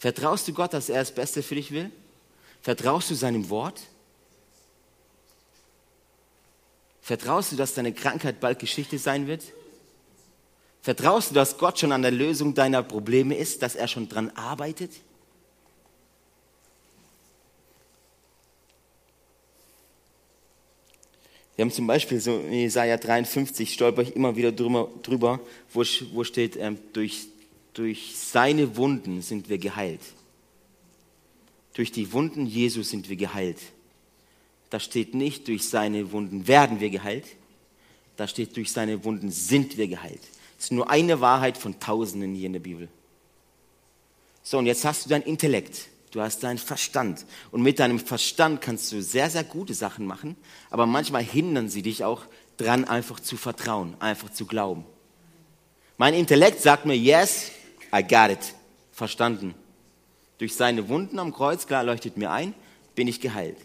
[0.00, 1.90] Vertraust du Gott, dass er das Beste für dich will?
[2.60, 3.80] Vertraust du seinem Wort?
[7.00, 9.44] Vertraust du, dass deine Krankheit bald Geschichte sein wird?
[10.82, 14.28] Vertraust du, dass Gott schon an der Lösung deiner Probleme ist, dass er schon dran
[14.32, 14.90] arbeitet?
[21.56, 25.40] Wir haben zum Beispiel so in Jesaja 53, stolper ich immer wieder drüber,
[25.72, 27.26] wo, wo steht, ähm, durch,
[27.74, 30.00] durch seine Wunden sind wir geheilt.
[31.74, 33.58] Durch die Wunden Jesu sind wir geheilt.
[34.70, 37.26] Da steht nicht, durch seine Wunden werden wir geheilt.
[38.16, 40.20] Da steht, durch seine Wunden sind wir geheilt.
[40.56, 42.88] Das ist nur eine Wahrheit von Tausenden hier in der Bibel.
[44.42, 45.88] So, und jetzt hast du dein Intellekt.
[46.12, 47.24] Du hast deinen Verstand.
[47.50, 50.36] Und mit deinem Verstand kannst du sehr, sehr gute Sachen machen,
[50.70, 52.26] aber manchmal hindern sie dich auch
[52.58, 54.84] dran, einfach zu vertrauen, einfach zu glauben.
[55.96, 57.50] Mein Intellekt sagt mir, yes,
[57.94, 58.54] I got it.
[58.92, 59.54] Verstanden.
[60.36, 62.52] Durch seine Wunden am Kreuz, klar leuchtet mir ein,
[62.94, 63.56] bin ich geheilt.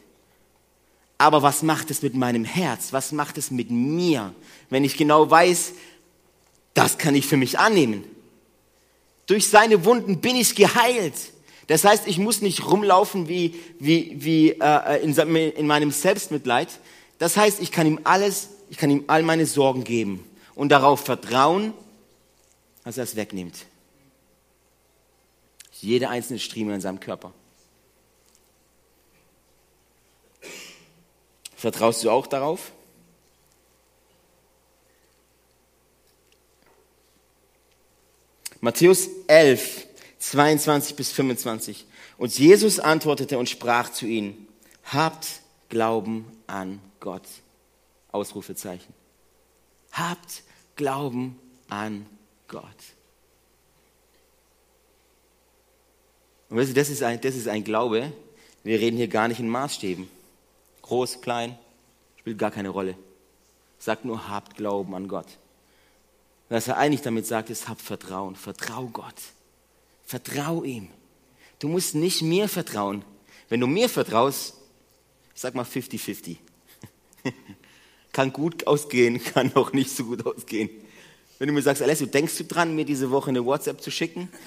[1.18, 2.94] Aber was macht es mit meinem Herz?
[2.94, 4.34] Was macht es mit mir,
[4.70, 5.74] wenn ich genau weiß,
[6.74, 8.06] das kann ich für mich annehmen?
[9.26, 11.16] Durch seine Wunden bin ich geheilt.
[11.68, 16.70] Das heißt, ich muss nicht rumlaufen wie, wie, wie äh, in, in meinem Selbstmitleid.
[17.20, 20.24] Das heißt, ich kann ihm alles, ich kann ihm all meine Sorgen geben
[20.56, 21.74] und darauf vertrauen,
[22.86, 23.66] dass er es wegnimmt.
[25.82, 27.34] Jede einzelne Strieme in seinem Körper.
[31.56, 32.72] Vertraust du auch darauf?
[38.62, 39.87] Matthäus 11,
[40.20, 41.86] 22 bis 25.
[42.18, 44.48] Und Jesus antwortete und sprach zu ihnen,
[44.84, 47.28] habt Glauben an Gott.
[48.12, 48.94] Ausrufezeichen.
[49.92, 50.44] Habt
[50.76, 52.06] Glauben an
[52.48, 52.64] Gott.
[56.50, 58.12] Und weißt du, das ist, ein, das ist ein Glaube.
[58.64, 60.10] Wir reden hier gar nicht in Maßstäben.
[60.82, 61.58] Groß, klein,
[62.18, 62.96] spielt gar keine Rolle.
[63.80, 65.28] Sagt nur, habt Glauben an Gott.
[66.50, 68.36] Was er eigentlich damit sagt, ist, habt Vertrauen.
[68.36, 69.16] Vertrau Gott.
[70.08, 70.88] Vertrau ihm.
[71.60, 73.04] Du musst nicht mir vertrauen.
[73.50, 74.54] Wenn du mir vertraust,
[75.36, 76.38] sag mal 50-50.
[78.14, 80.70] kann gut ausgehen, kann auch nicht so gut ausgehen.
[81.40, 84.30] Wenn du mir sagst, Alessio, denkst du dran, mir diese Woche eine WhatsApp zu schicken?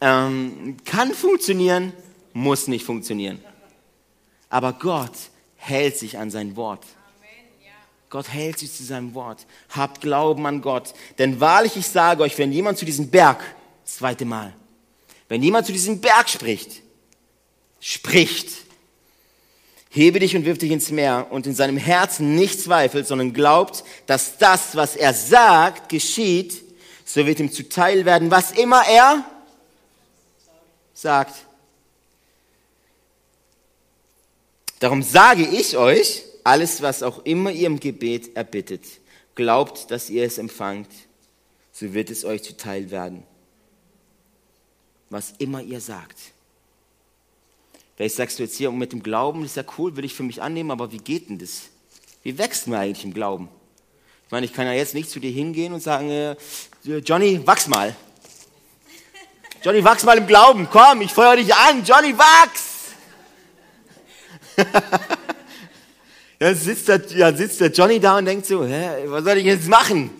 [0.00, 1.94] Ähm, kann funktionieren,
[2.34, 3.42] muss nicht funktionieren.
[4.50, 5.12] Aber Gott
[5.56, 6.84] hält sich an sein Wort.
[8.10, 9.46] Gott hält sich zu seinem Wort.
[9.70, 10.92] Habt Glauben an Gott.
[11.16, 13.42] Denn wahrlich, ich sage euch, wenn jemand zu diesem Berg,
[13.84, 14.52] das zweite Mal,
[15.28, 16.82] wenn jemand zu diesem Berg spricht,
[17.80, 18.48] spricht,
[19.90, 23.84] hebe dich und wirf dich ins Meer und in seinem Herzen nicht zweifelt, sondern glaubt,
[24.06, 26.62] dass das, was er sagt, geschieht,
[27.04, 29.24] so wird ihm zuteil werden, was immer er
[30.94, 31.34] sagt.
[34.80, 38.82] Darum sage ich euch, alles, was auch immer ihr im Gebet erbittet,
[39.34, 40.90] glaubt, dass ihr es empfangt,
[41.72, 43.22] so wird es euch zuteil werden.
[45.14, 46.18] Was immer ihr sagt.
[47.94, 50.24] Vielleicht sagst du jetzt hier, mit dem Glauben, das ist ja cool, will ich für
[50.24, 51.68] mich annehmen, aber wie geht denn das?
[52.24, 53.48] Wie wächst man eigentlich im Glauben?
[54.26, 56.34] Ich meine, ich kann ja jetzt nicht zu dir hingehen und sagen, äh,
[56.82, 57.94] Johnny, wachs mal.
[59.62, 60.66] Johnny, wachs mal im Glauben.
[60.68, 61.84] Komm, ich feuer dich an.
[61.84, 62.64] Johnny, wachs!
[66.40, 69.44] dann, sitzt der, dann sitzt der Johnny da und denkt so, hä, was soll ich
[69.44, 70.10] jetzt machen?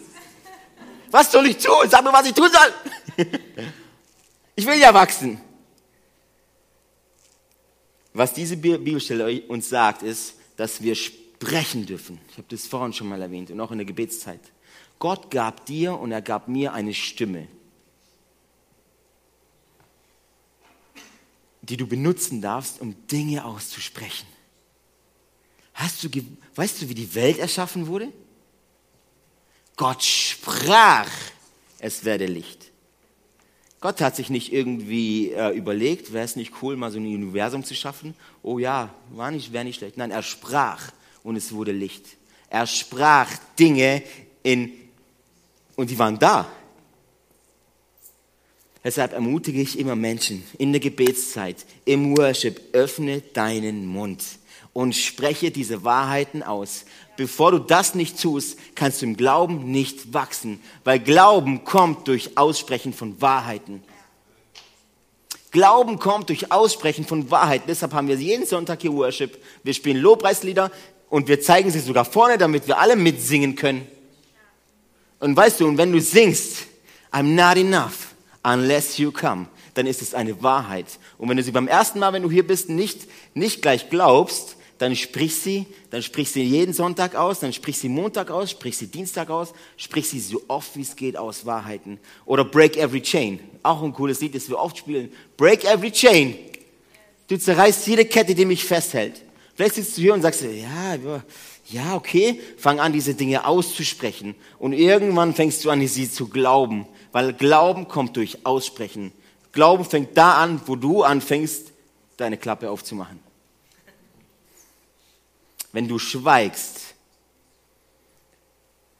[1.11, 1.91] Was soll ich tun?
[1.91, 3.27] Sag mir, was ich tun soll.
[4.57, 5.41] ich will ja wachsen.
[8.13, 12.21] Was diese Bibelstelle uns sagt, ist, dass wir sprechen dürfen.
[12.31, 14.41] Ich habe das vorhin schon mal erwähnt und auch in der Gebetszeit.
[15.01, 17.49] Gott gab dir und er gab mir eine Stimme,
[21.63, 24.27] die du benutzen darfst, um Dinge auszusprechen.
[25.75, 26.09] Hast du,
[26.55, 28.13] weißt du, wie die Welt erschaffen wurde?
[29.77, 31.11] Gott sprach,
[31.81, 32.71] es werde Licht.
[33.85, 37.65] Gott hat sich nicht irgendwie äh, überlegt, wäre es nicht cool, mal so ein Universum
[37.65, 38.15] zu schaffen?
[38.43, 39.99] Oh ja, war nicht, wäre nicht schlecht.
[39.99, 40.91] Nein, er sprach
[41.23, 42.17] und es wurde Licht.
[42.49, 44.03] Er sprach Dinge
[44.43, 44.73] in,
[45.77, 46.51] und die waren da.
[48.83, 54.25] Deshalb ermutige ich immer Menschen in der Gebetszeit, im Worship, öffne deinen Mund
[54.73, 56.87] und spreche diese Wahrheiten aus.
[57.17, 62.37] Bevor du das nicht tust, kannst du im Glauben nicht wachsen, weil Glauben kommt durch
[62.37, 63.83] Aussprechen von Wahrheiten.
[65.53, 67.67] Glauben kommt durch Aussprechen von Wahrheiten.
[67.69, 69.41] Deshalb haben wir jeden Sonntag hier Worship.
[69.63, 70.73] Wir spielen Lobpreislieder
[71.09, 73.87] und wir zeigen sie sogar vorne, damit wir alle mitsingen können.
[75.21, 76.67] Und weißt du, und wenn du singst,
[77.13, 80.87] I'm not enough unless you come, dann ist es eine Wahrheit.
[81.19, 83.03] Und wenn du sie beim ersten Mal, wenn du hier bist, nicht,
[83.35, 87.89] nicht gleich glaubst, dann sprich sie, dann sprich sie jeden Sonntag aus, dann sprich sie
[87.89, 92.01] Montag aus, sprich sie Dienstag aus, sprich sie so oft wie es geht aus Wahrheiten.
[92.25, 95.13] Oder Break Every Chain, auch ein cooles Lied, das wir oft spielen.
[95.37, 96.37] Break Every Chain.
[97.29, 99.23] Du zerreißt jede Kette, die mich festhält.
[99.55, 100.97] Vielleicht sitzt du hier und sagst, ja,
[101.71, 104.35] ja, okay, fang an, diese Dinge auszusprechen.
[104.59, 106.87] Und irgendwann fängst du an, sie zu glauben.
[107.13, 109.13] Weil Glauben kommt durch Aussprechen.
[109.53, 111.73] Glauben fängt da an, wo du anfängst,
[112.17, 113.34] deine Klappe aufzumachen
[115.75, 116.95] wenn du schweigst,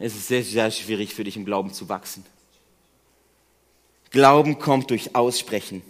[0.01, 2.27] ist es sehr, sehr schwierig für dich im Glauben zu wachsen.
[4.11, 5.83] Glauben kommt durch Aussprechen.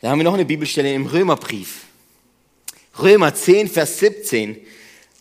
[0.00, 1.84] Da haben wir noch eine Bibelstelle im Römerbrief.
[3.00, 4.60] Römer 10, Vers 17.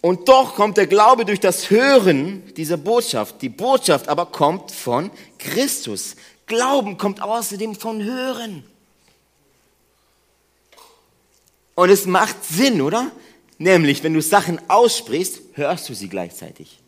[0.01, 3.43] Und doch kommt der Glaube durch das Hören dieser Botschaft.
[3.43, 6.15] Die Botschaft aber kommt von Christus.
[6.47, 8.63] Glauben kommt außerdem von Hören.
[11.75, 13.11] Und es macht Sinn, oder?
[13.57, 16.79] Nämlich, wenn du Sachen aussprichst, hörst du sie gleichzeitig.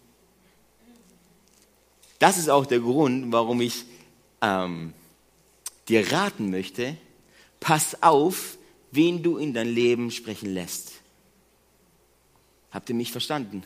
[2.20, 3.86] Das ist auch der Grund, warum ich
[4.42, 4.94] ähm,
[5.88, 6.98] dir raten möchte,
[7.60, 8.58] pass auf,
[8.92, 10.94] wen du in dein Leben sprechen lässt.
[12.72, 13.64] Habt ihr mich verstanden?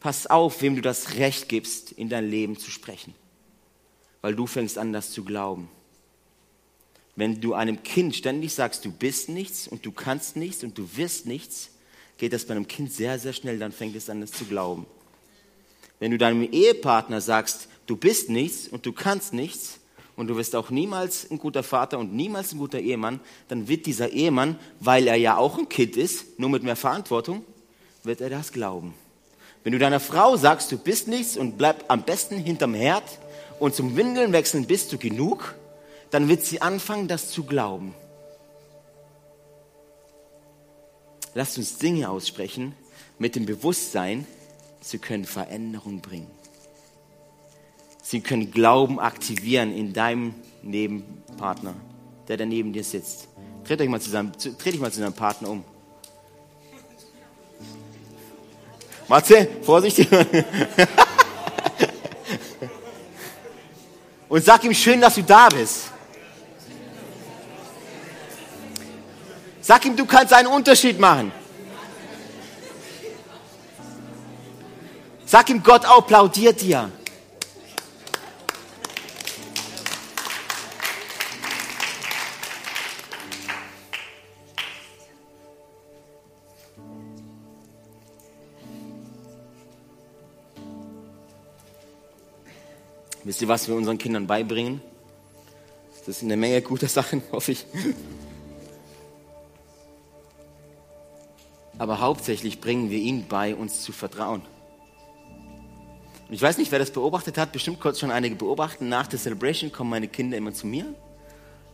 [0.00, 3.14] Pass auf, wem du das Recht gibst, in dein Leben zu sprechen.
[4.22, 5.68] Weil du fängst an, das zu glauben.
[7.16, 10.88] Wenn du einem Kind ständig sagst, du bist nichts und du kannst nichts und du
[10.96, 11.70] wirst nichts,
[12.18, 14.86] geht das bei einem Kind sehr, sehr schnell, dann fängt es an, es zu glauben.
[15.98, 19.80] Wenn du deinem Ehepartner sagst, du bist nichts und du kannst nichts
[20.16, 23.86] und du wirst auch niemals ein guter Vater und niemals ein guter Ehemann, dann wird
[23.86, 27.44] dieser Ehemann, weil er ja auch ein Kind ist, nur mit mehr Verantwortung,
[28.02, 28.94] wird er das glauben.
[29.62, 33.04] Wenn du deiner Frau sagst, du bist nichts und bleib am besten hinterm Herd
[33.58, 35.54] und zum Windeln wechseln bist du genug,
[36.10, 37.94] dann wird sie anfangen, das zu glauben.
[41.34, 42.74] Lasst uns Dinge aussprechen
[43.18, 44.26] mit dem Bewusstsein,
[44.80, 46.30] sie können Veränderung bringen.
[48.02, 51.74] Sie können Glauben aktivieren in deinem Nebenpartner,
[52.26, 53.28] der da neben dir sitzt.
[53.64, 55.62] Dreht euch mal zusammen, dreh dich mal zu deinem Partner um.
[59.06, 60.08] Matze, vorsichtig.
[64.28, 65.92] Und sag ihm schön, dass du da bist.
[69.70, 71.30] Sag ihm, du kannst einen Unterschied machen.
[75.24, 76.90] Sag ihm, Gott applaudiert dir.
[93.22, 94.80] Wisst ihr, was wir unseren Kindern beibringen?
[96.00, 97.64] Das ist eine Menge guter Sachen, hoffe ich.
[101.80, 104.42] Aber hauptsächlich bringen wir ihnen bei, uns zu vertrauen.
[106.28, 108.90] Und ich weiß nicht, wer das beobachtet hat, bestimmt kurz schon einige beobachten.
[108.90, 110.94] Nach der Celebration kommen meine Kinder immer zu mir.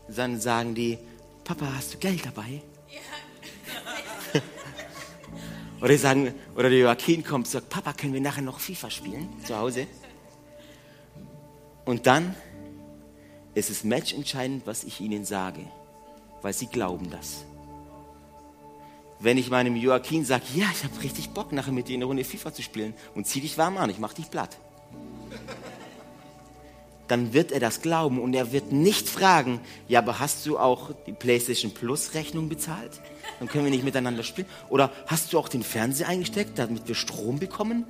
[0.09, 0.97] Dann sagen die,
[1.42, 2.62] Papa, hast du Geld dabei?
[4.33, 4.40] Ja.
[5.81, 8.90] oder, die sagen, oder der Joaquin kommt und sagt, Papa, können wir nachher noch FIFA
[8.90, 9.88] spielen zu Hause?
[11.85, 12.37] Und dann
[13.55, 15.62] ist es matchentscheidend, was ich ihnen sage,
[16.42, 17.45] weil sie glauben das.
[19.18, 22.24] Wenn ich meinem Joaquin sage, ja, ich habe richtig Bock, nachher mit dir eine Runde
[22.24, 24.59] FIFA zu spielen und zieh dich warm an, ich mach dich platt.
[27.09, 30.90] Dann wird er das glauben und er wird nicht fragen, ja, aber hast du auch
[31.07, 33.00] die PlayStation Plus Rechnung bezahlt?
[33.38, 34.48] Dann können wir nicht miteinander spielen.
[34.68, 37.87] Oder hast du auch den Fernseher eingesteckt, damit wir Strom bekommen?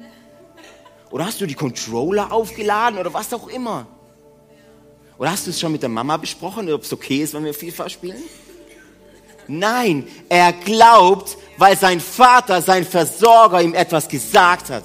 [1.10, 3.86] Oder hast du die Controller aufgeladen oder was auch immer?
[5.18, 7.54] Oder hast du es schon mit der Mama besprochen, ob es okay ist, wenn wir
[7.54, 8.22] FIFA spielen?
[9.48, 14.84] Nein, er glaubt, weil sein Vater, sein Versorger ihm etwas gesagt hat.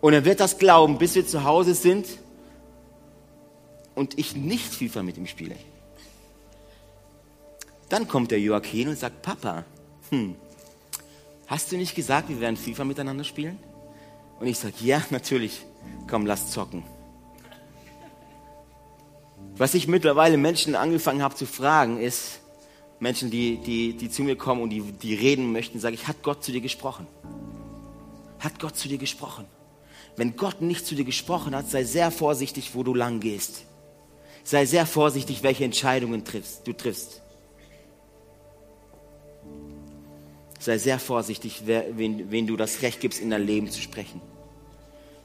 [0.00, 2.06] Und er wird das glauben, bis wir zu Hause sind
[3.94, 5.56] und ich nicht FIFA mit ihm spiele.
[7.88, 9.64] Dann kommt der Joachim und sagt, Papa,
[10.10, 10.36] hm,
[11.46, 13.58] hast du nicht gesagt, wir werden FIFA miteinander spielen?
[14.38, 15.64] Und ich sage, ja, natürlich,
[16.08, 16.84] komm, lass zocken.
[19.58, 22.40] Was ich mittlerweile Menschen angefangen habe zu fragen, ist,
[23.00, 26.22] Menschen, die, die, die zu mir kommen und die, die reden möchten, sage ich, hat
[26.22, 27.08] Gott zu dir gesprochen?
[28.38, 29.46] Hat Gott zu dir gesprochen?
[30.16, 33.64] Wenn Gott nicht zu dir gesprochen hat, sei sehr vorsichtig, wo du lang gehst.
[34.44, 37.22] Sei sehr vorsichtig, welche Entscheidungen triffst, du triffst.
[40.60, 44.20] Sei sehr vorsichtig, wer, wen, wen du das Recht gibst, in dein Leben zu sprechen.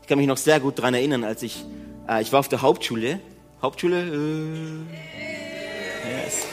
[0.01, 1.63] Ich kann mich noch sehr gut daran erinnern, als ich,
[2.07, 3.19] äh, ich war auf der Hauptschule.
[3.63, 4.01] Hauptschule?
[4.01, 4.81] Äh,
[6.25, 6.45] yes.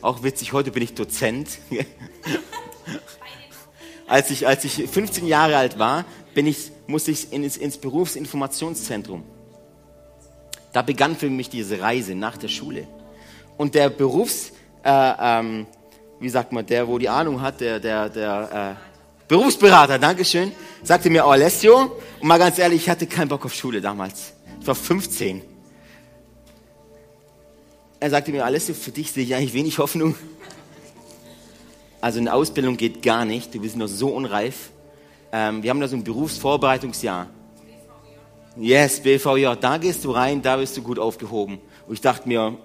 [0.00, 1.58] Auch witzig, heute bin ich Dozent.
[4.06, 9.22] als, ich, als ich 15 Jahre alt war, bin ich, musste ich ins, ins Berufsinformationszentrum.
[10.72, 12.88] Da begann für mich diese Reise nach der Schule.
[13.58, 14.52] Und der Berufs,
[14.82, 15.66] äh, ähm,
[16.20, 20.52] wie sagt man, der, wo die Ahnung hat, der, der, der äh, Berufsberater, Dankeschön,
[20.82, 24.33] sagte mir, oh Alessio, und mal ganz ehrlich, ich hatte keinen Bock auf Schule damals.
[24.64, 25.42] Ich war 15.
[28.00, 30.14] Er sagte mir, Alessio, für dich sehe ich eigentlich wenig Hoffnung.
[32.00, 34.70] Also eine Ausbildung geht gar nicht, du bist noch so unreif.
[35.32, 37.28] Ähm, wir haben da so ein Berufsvorbereitungsjahr.
[38.56, 41.58] Yes, BVJ, da gehst du rein, da bist du gut aufgehoben.
[41.86, 42.56] Und ich dachte mir,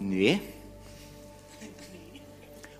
[0.00, 0.40] nee,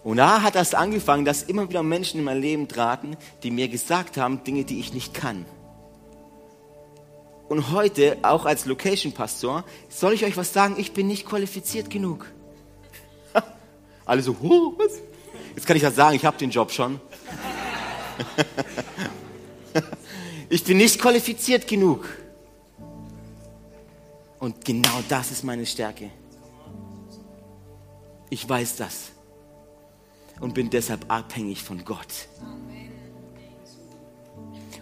[0.03, 3.69] und da hat das angefangen, dass immer wieder Menschen in mein Leben traten, die mir
[3.69, 5.45] gesagt haben, Dinge, die ich nicht kann.
[7.53, 12.33] Und heute, auch als Location-Pastor, soll ich euch was sagen, ich bin nicht qualifiziert genug.
[14.07, 14.93] Alle so, huh, was?
[15.55, 16.99] Jetzt kann ich das sagen, ich habe den Job schon.
[20.49, 22.09] ich bin nicht qualifiziert genug.
[24.39, 26.09] Und genau das ist meine Stärke.
[28.31, 29.11] Ich weiß das
[30.41, 32.29] und bin deshalb abhängig von Gott.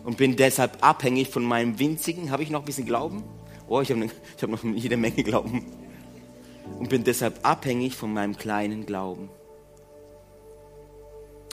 [0.05, 3.23] Und bin deshalb abhängig von meinem winzigen, habe ich noch ein bisschen Glauben?
[3.69, 5.67] Oh, ich habe ne, hab noch jede Menge Glauben.
[6.79, 9.29] Und bin deshalb abhängig von meinem kleinen Glauben.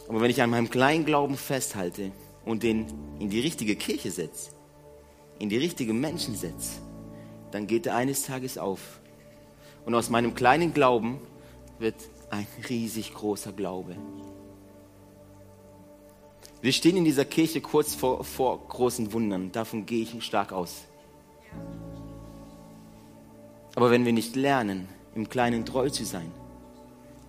[0.07, 2.11] Aber wenn ich an meinem kleinen Glauben festhalte
[2.45, 2.87] und den
[3.19, 4.51] in die richtige Kirche setze,
[5.39, 6.79] in die richtigen Menschen setze,
[7.51, 8.99] dann geht er eines Tages auf.
[9.85, 11.19] Und aus meinem kleinen Glauben
[11.79, 11.95] wird
[12.29, 13.95] ein riesig großer Glaube.
[16.67, 19.53] Wir stehen in dieser Kirche kurz vor, vor großen Wundern.
[19.53, 20.83] Davon gehe ich stark aus.
[23.73, 26.29] Aber wenn wir nicht lernen, im Kleinen treu zu sein,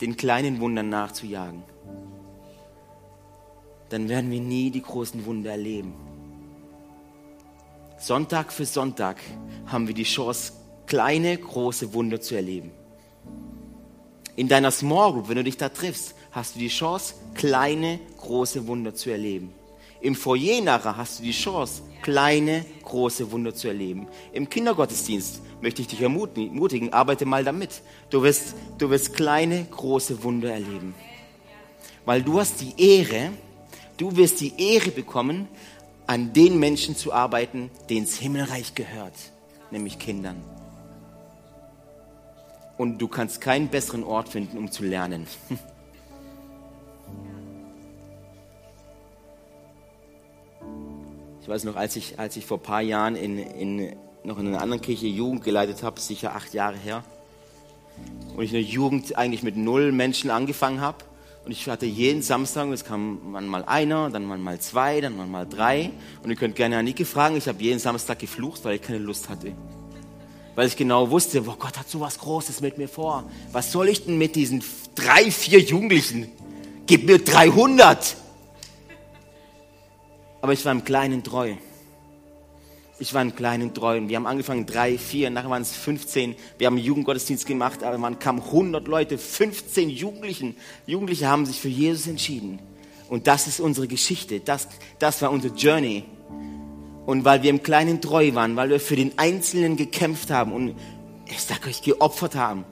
[0.00, 1.62] den kleinen Wundern nachzujagen,
[3.90, 5.94] dann werden wir nie die großen Wunder erleben.
[7.96, 9.18] Sonntag für Sonntag
[9.66, 10.52] haben wir die Chance,
[10.86, 12.72] kleine, große Wunder zu erleben.
[14.34, 18.66] In deiner Small Group, wenn du dich da triffst, hast du die Chance, kleine, große
[18.66, 19.52] Wunder zu erleben.
[20.00, 24.06] Im Foyer nachher hast du die Chance, kleine, große Wunder zu erleben.
[24.32, 27.82] Im Kindergottesdienst möchte ich dich ermutigen, arbeite mal damit.
[28.10, 30.94] Du wirst, du wirst kleine, große Wunder erleben.
[32.04, 33.32] Weil du hast die Ehre,
[33.96, 35.48] du wirst die Ehre bekommen,
[36.06, 39.14] an den Menschen zu arbeiten, denen das Himmelreich gehört,
[39.70, 40.42] nämlich Kindern.
[42.78, 45.26] Und du kannst keinen besseren Ort finden, um zu lernen.
[51.48, 54.48] Ich weiß noch, als ich, als ich vor ein paar Jahren in, in, noch in
[54.48, 57.02] einer anderen Kirche Jugend geleitet habe, sicher acht Jahre her,
[58.36, 60.98] und ich in der Jugend eigentlich mit null Menschen angefangen habe.
[61.46, 65.90] Und ich hatte jeden Samstag, es kam mal einer, dann mal zwei, dann mal drei.
[66.22, 69.30] Und ihr könnt gerne Anike fragen, ich habe jeden Samstag geflucht, weil ich keine Lust
[69.30, 69.54] hatte.
[70.54, 73.24] Weil ich genau wusste, oh Gott hat so was Großes mit mir vor.
[73.52, 74.62] Was soll ich denn mit diesen
[74.94, 76.28] drei, vier Jugendlichen?
[76.86, 78.27] Gib mir 300!
[80.40, 81.54] Aber ich war im Kleinen treu.
[83.00, 83.98] Ich war im Kleinen treu.
[83.98, 86.34] Und wir haben angefangen drei, vier, nachher waren es 15.
[86.58, 90.56] Wir haben einen Jugendgottesdienst gemacht, aber man kamen 100 Leute, 15 Jugendlichen.
[90.86, 92.58] Jugendliche haben sich für Jesus entschieden.
[93.08, 94.40] Und das ist unsere Geschichte.
[94.40, 94.68] Das,
[94.98, 96.04] das war unsere Journey.
[97.06, 100.74] Und weil wir im Kleinen treu waren, weil wir für den Einzelnen gekämpft haben und
[101.26, 102.64] ich sag euch, geopfert haben,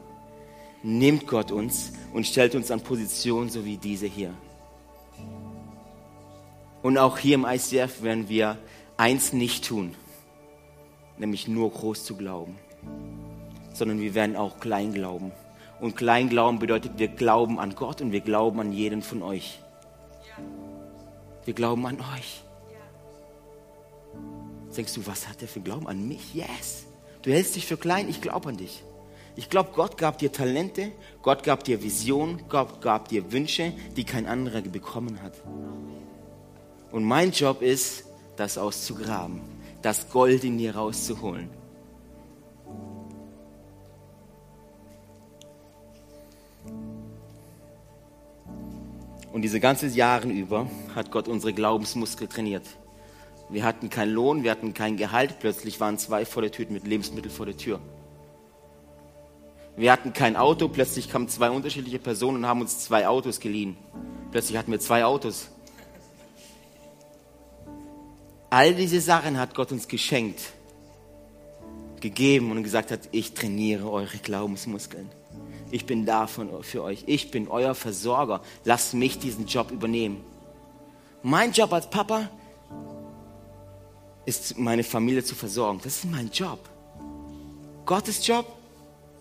[0.82, 4.34] nimmt Gott uns und stellt uns an Positionen so wie diese hier.
[6.82, 8.58] Und auch hier im ICF werden wir
[8.96, 9.94] eins nicht tun,
[11.18, 12.58] nämlich nur groß zu glauben,
[13.72, 15.32] sondern wir werden auch klein glauben.
[15.80, 19.58] Und klein glauben bedeutet, wir glauben an Gott und wir glauben an jeden von euch.
[21.44, 22.42] Wir glauben an euch.
[24.76, 26.34] Denkst du, was hat er für Glauben an mich?
[26.34, 26.84] Yes.
[27.22, 28.82] Du hältst dich für klein, ich glaube an dich.
[29.34, 34.04] Ich glaube, Gott gab dir Talente, Gott gab dir Visionen, Gott gab dir Wünsche, die
[34.04, 35.34] kein anderer bekommen hat.
[36.96, 38.04] Und mein Job ist,
[38.36, 39.42] das auszugraben,
[39.82, 41.50] das Gold in dir rauszuholen.
[49.30, 52.64] Und diese ganzen Jahre über hat Gott unsere Glaubensmuskel trainiert.
[53.50, 55.38] Wir hatten keinen Lohn, wir hatten kein Gehalt.
[55.38, 57.78] Plötzlich waren zwei volle Tüten mit Lebensmitteln vor der Tür.
[59.76, 63.76] Wir hatten kein Auto, plötzlich kamen zwei unterschiedliche Personen und haben uns zwei Autos geliehen.
[64.30, 65.50] Plötzlich hatten wir zwei Autos.
[68.50, 70.40] All diese Sachen hat Gott uns geschenkt,
[72.00, 75.10] gegeben und gesagt hat, ich trainiere eure Glaubensmuskeln.
[75.70, 77.04] Ich bin da für euch.
[77.06, 78.40] Ich bin euer Versorger.
[78.64, 80.24] Lasst mich diesen Job übernehmen.
[81.22, 82.30] Mein Job als Papa
[84.26, 85.80] ist, meine Familie zu versorgen.
[85.82, 86.60] Das ist mein Job.
[87.84, 88.46] Gottes Job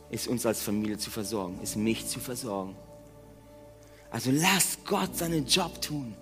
[0.10, 2.76] ist, uns als Familie zu versorgen, ist mich zu versorgen.
[4.12, 6.16] Also lasst Gott seinen Job tun.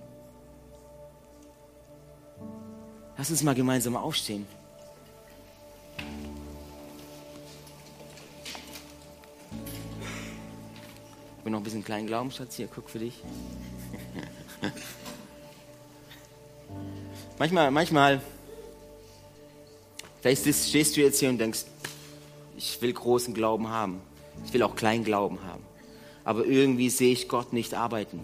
[3.17, 4.47] Lass uns mal gemeinsam aufstehen.
[11.37, 13.21] Ich bin noch ein bisschen kleinen Glaubensschatz hier, guck für dich.
[17.37, 18.21] manchmal, manchmal,
[20.21, 21.65] vielleicht stehst du jetzt hier und denkst,
[22.57, 24.01] ich will großen Glauben haben.
[24.45, 25.63] Ich will auch kleinen Glauben haben.
[26.23, 28.21] Aber irgendwie sehe ich Gott nicht arbeiten.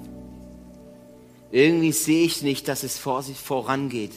[1.51, 4.13] Irgendwie sehe ich nicht, dass es vor sich vorangeht.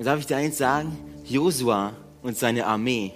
[0.00, 0.96] Und darf ich dir eins sagen?
[1.26, 1.92] Josua
[2.22, 3.12] und seine Armee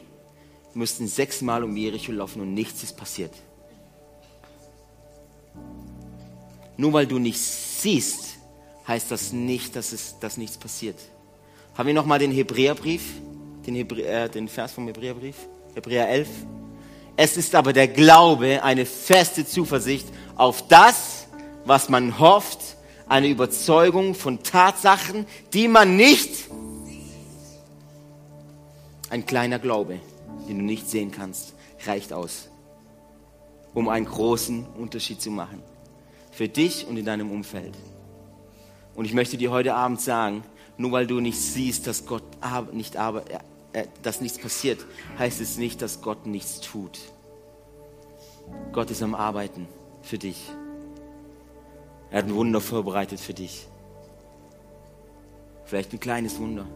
[0.75, 3.33] mussten sechsmal um Jericho laufen und nichts ist passiert.
[6.77, 8.37] Nur weil du nichts siehst,
[8.87, 10.97] heißt das nicht, dass, es, dass nichts passiert.
[11.73, 13.15] Haben wir nochmal den Hebräerbrief,
[13.67, 15.37] den, Hebrä äh, den Vers vom Hebräerbrief,
[15.75, 16.29] Hebräer 11.
[17.17, 21.29] Es ist aber der Glaube eine feste Zuversicht auf das,
[21.65, 22.59] was man hofft,
[23.09, 25.25] eine Überzeugung von Tatsachen,
[25.55, 26.51] die man nicht
[29.15, 30.01] ein kleiner Glaube,
[30.49, 31.55] den du nicht sehen kannst,
[31.87, 32.49] reicht aus,
[33.73, 35.63] um einen großen Unterschied zu machen.
[36.33, 37.77] Für dich und in deinem Umfeld.
[38.97, 40.43] Und ich möchte dir heute Abend sagen,
[40.79, 42.25] nur weil du nicht siehst, dass Gott
[42.73, 43.23] nicht aber,
[43.73, 44.85] äh, dass nichts passiert,
[45.17, 46.99] heißt es nicht, dass Gott nichts tut.
[48.73, 49.69] Gott ist am Arbeiten
[50.03, 50.51] für dich.
[52.11, 53.69] Er hat ein Wunder vorbereitet für dich.
[55.67, 56.67] Vielleicht ein kleines Wunder.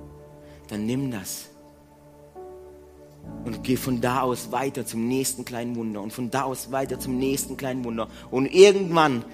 [0.68, 1.48] Dann nimm das.
[3.44, 6.02] Und geh von da aus weiter zum nächsten kleinen Wunder.
[6.02, 8.08] Und von da aus weiter zum nächsten kleinen Wunder.
[8.30, 9.24] Und irgendwann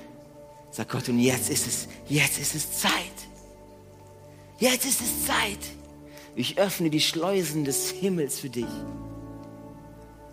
[0.71, 2.93] sagt Gott, und jetzt ist es, jetzt ist es Zeit.
[4.59, 5.59] Jetzt ist es Zeit.
[6.37, 8.67] Ich öffne die Schleusen des Himmels für dich.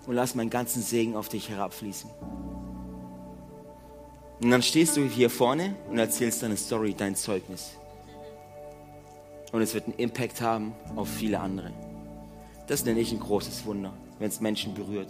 [0.05, 2.09] Und lass meinen ganzen Segen auf dich herabfließen.
[4.41, 7.71] Und dann stehst du hier vorne und erzählst deine Story, dein Zeugnis.
[9.51, 11.71] Und es wird einen Impact haben auf viele andere.
[12.71, 15.09] Das nenne ich ein großes Wunder, wenn es Menschen berührt.